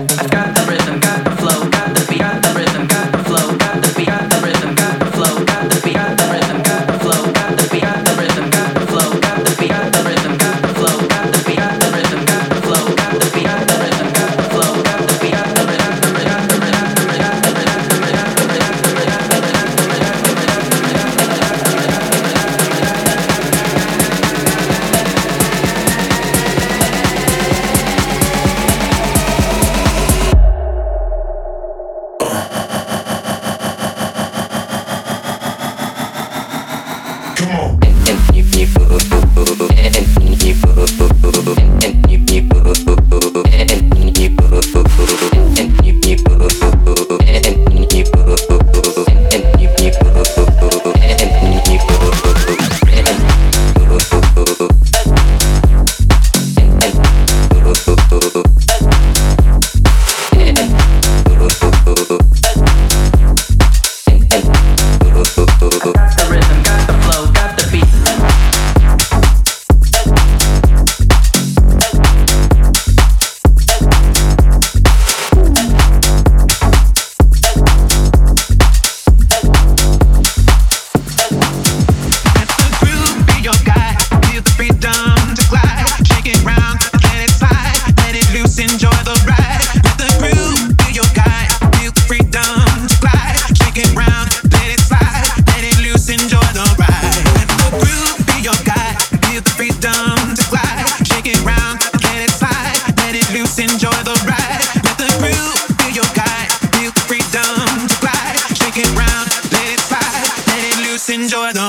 [0.00, 0.49] I've got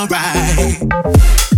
[0.02, 1.51] alright.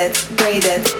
[0.00, 0.34] Braided.
[0.36, 0.99] braid.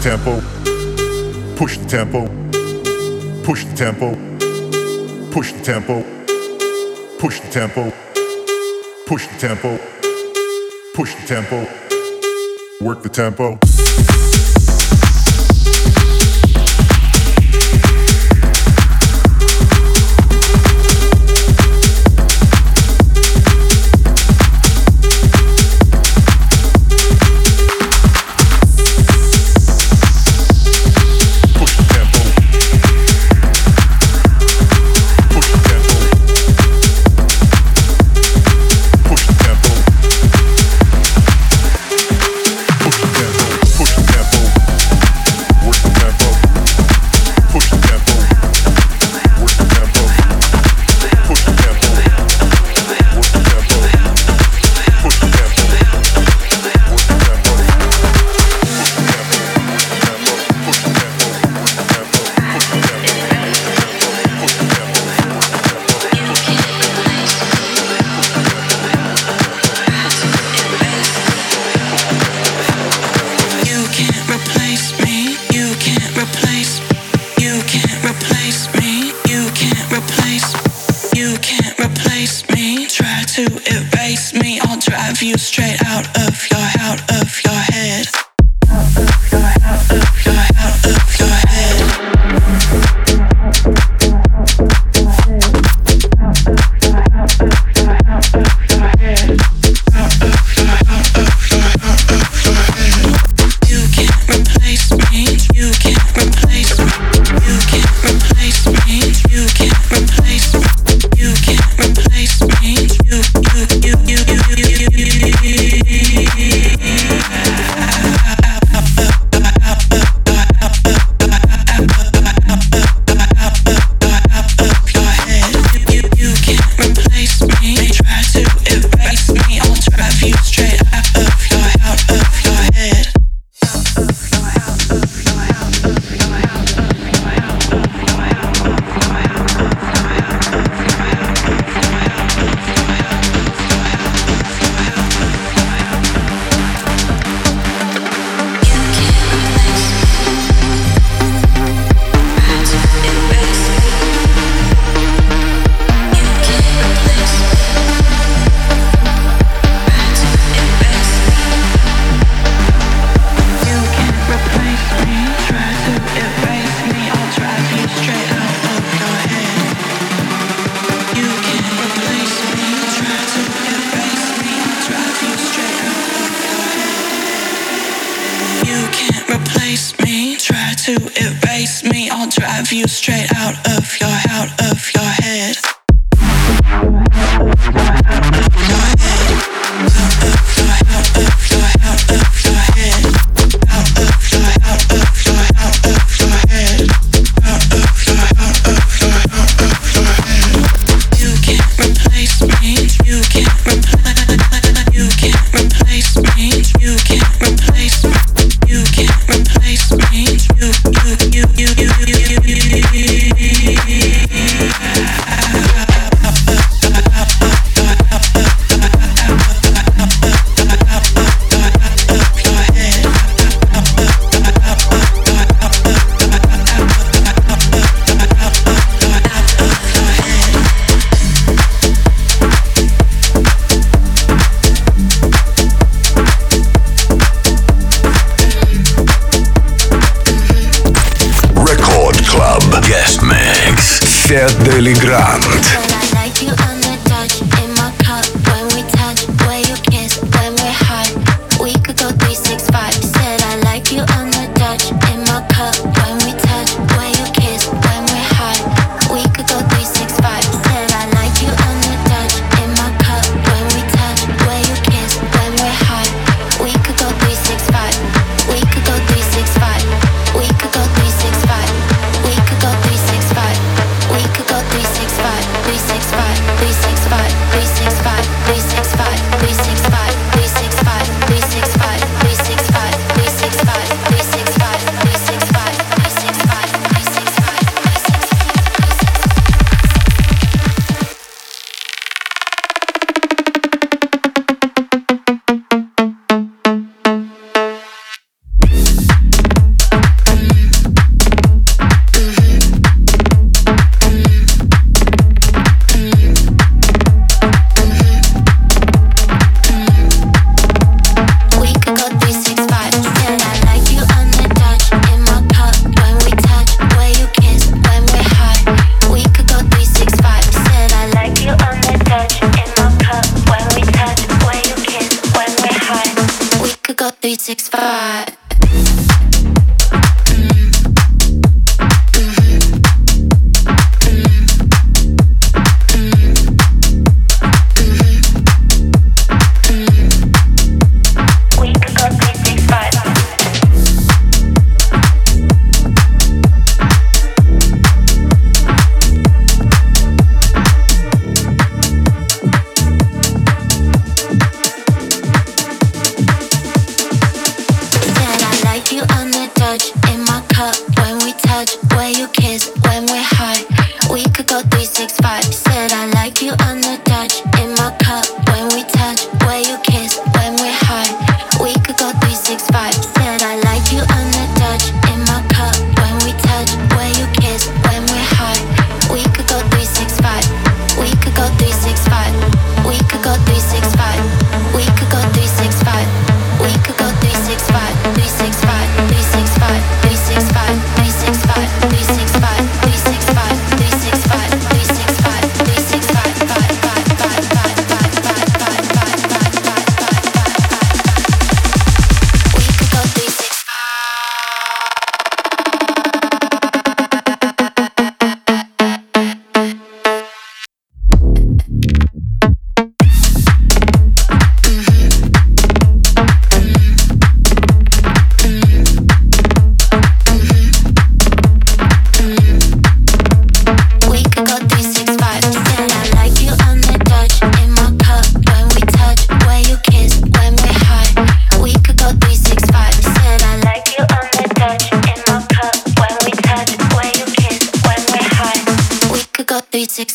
[0.00, 0.40] tempo,
[1.56, 2.26] push the tempo,
[3.44, 4.16] push the tempo,
[5.30, 6.20] push the tempo.
[7.20, 7.38] push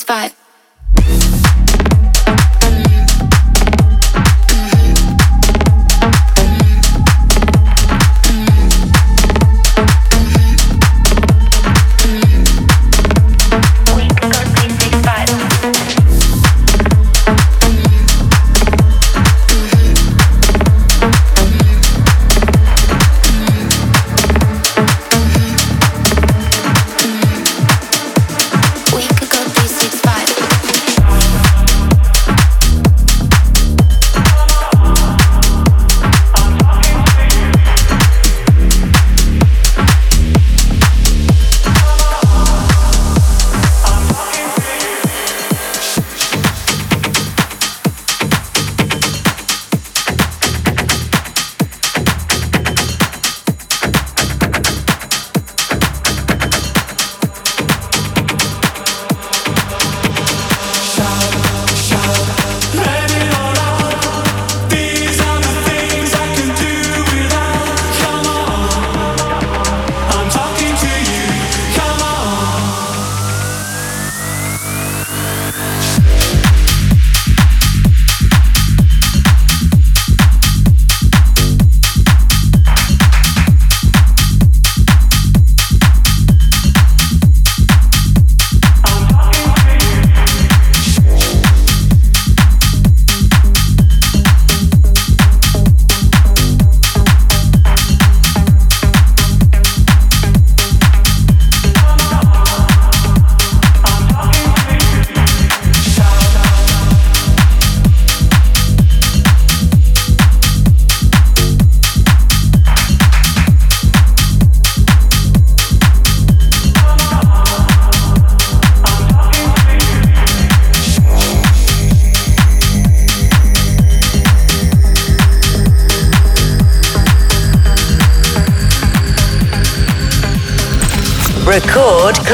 [0.03, 1.34] five.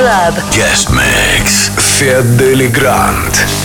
[0.00, 0.34] Club.
[0.52, 1.70] Guest Mix.
[1.76, 3.59] Федели Грант.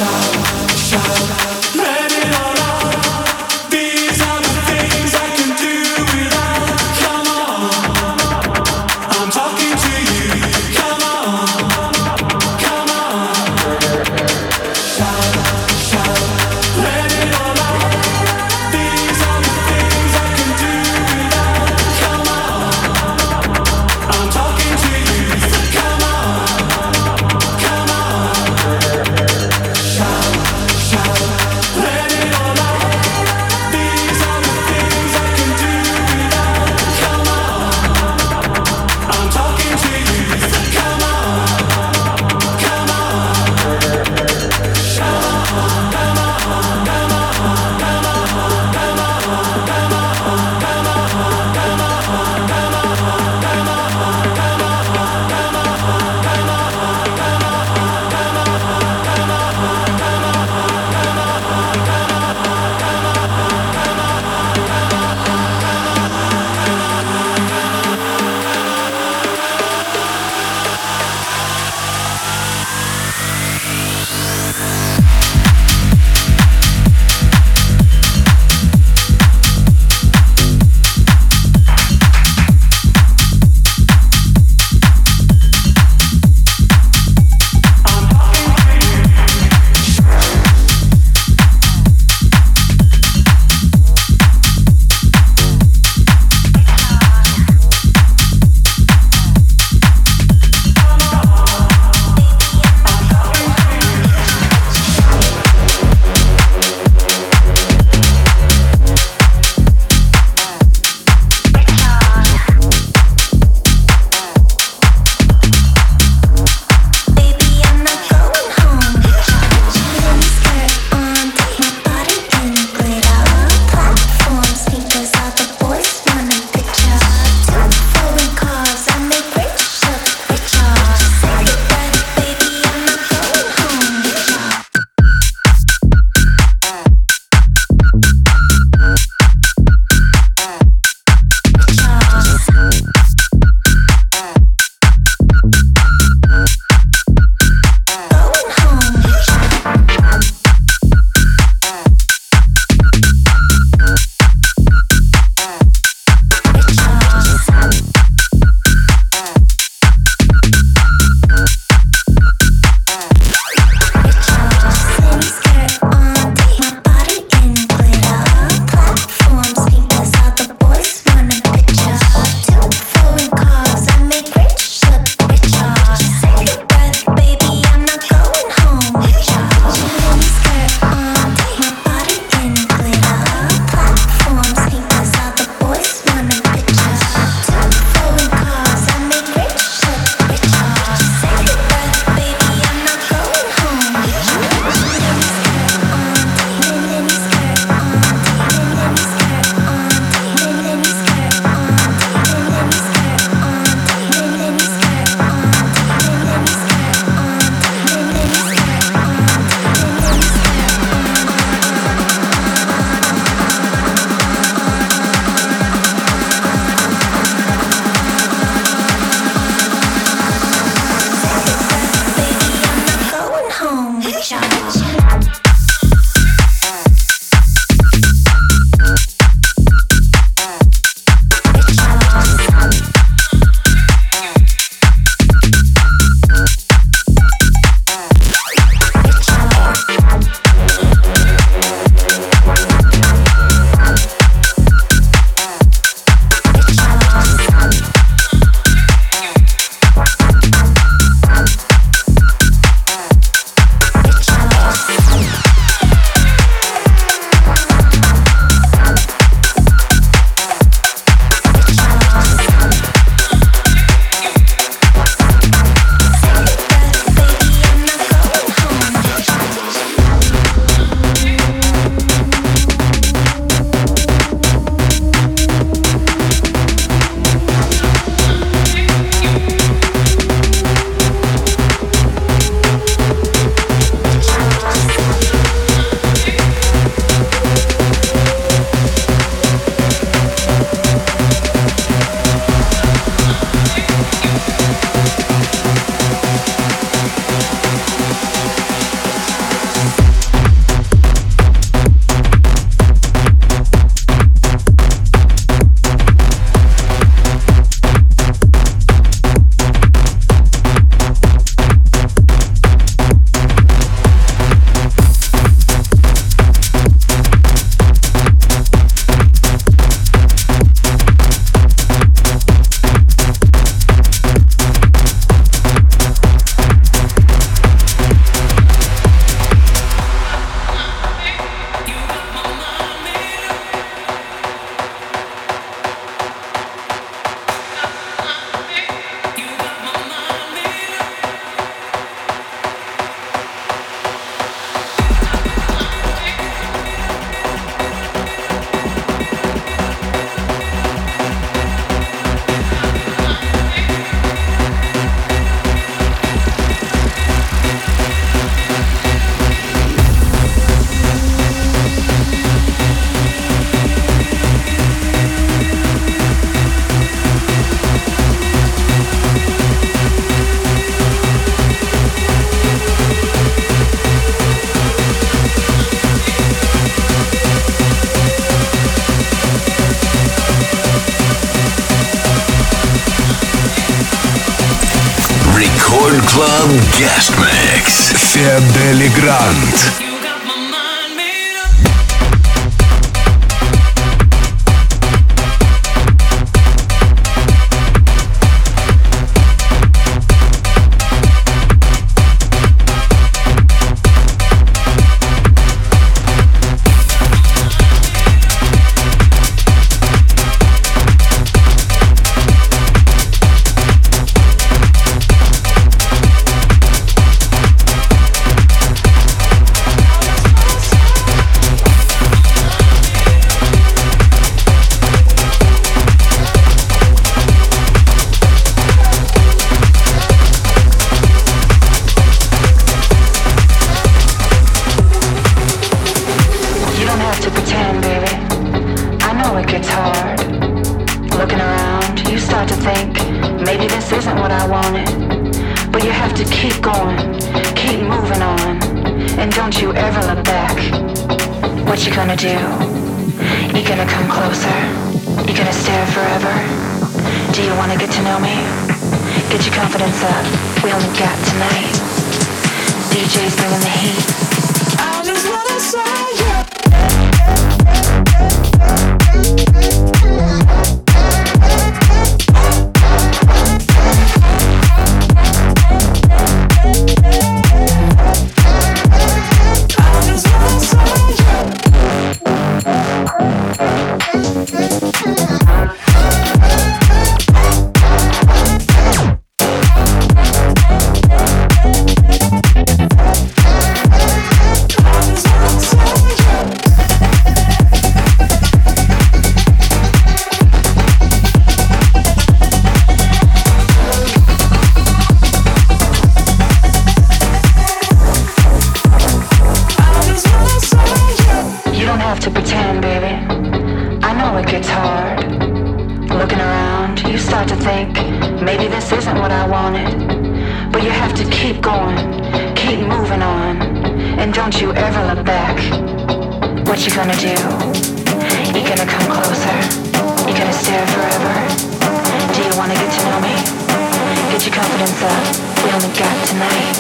[536.01, 536.94] tonight.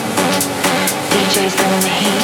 [1.10, 2.22] DJ's bringing the heat.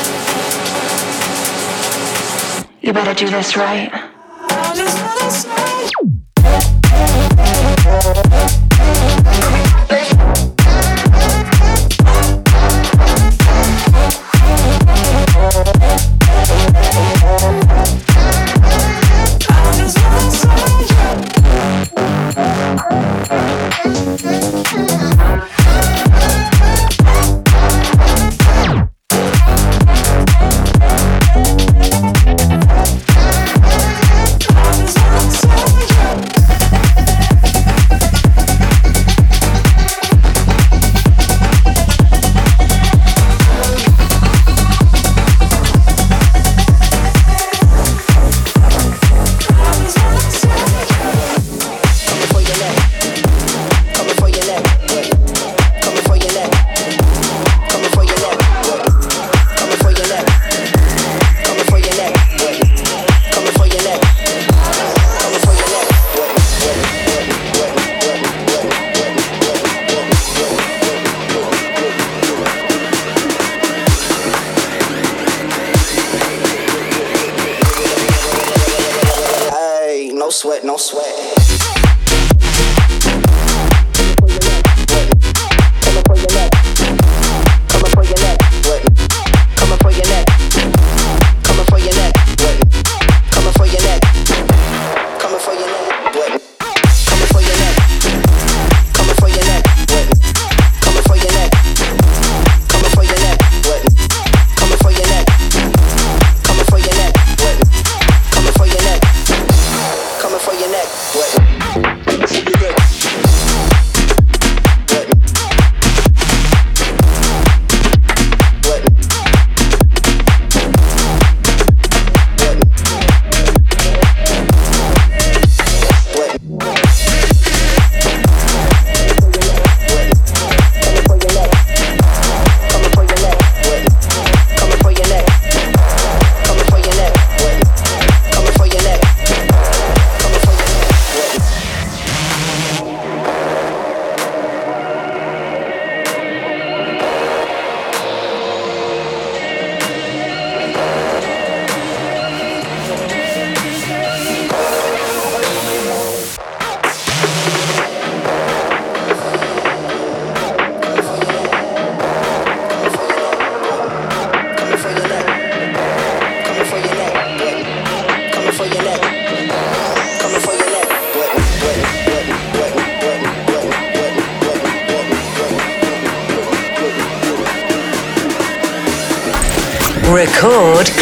[2.81, 4.12] You better do this right.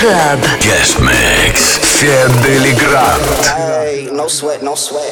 [0.00, 0.40] Club.
[0.60, 1.78] Guest Mix.
[1.98, 3.20] Fedde Le Grand.
[3.54, 5.09] Hey, no sweat, no sweat.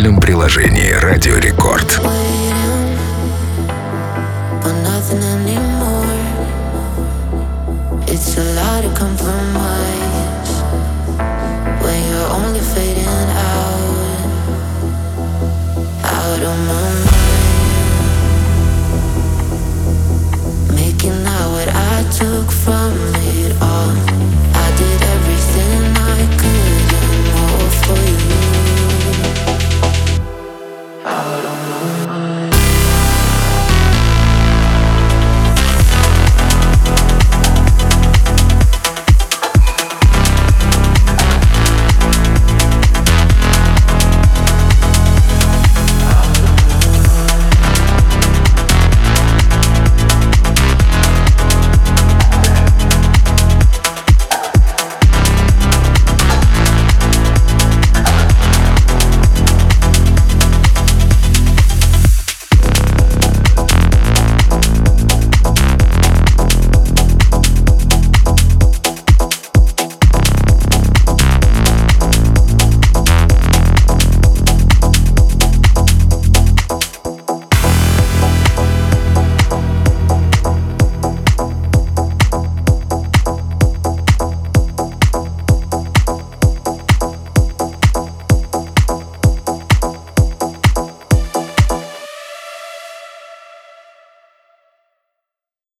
[0.00, 2.00] мобильном приложении «Радио Рекорд».